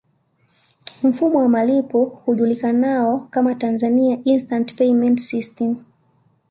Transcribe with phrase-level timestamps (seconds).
[1.03, 5.83] Mifumo ya malipo hujulikanao kama Tanzania Instant Payment System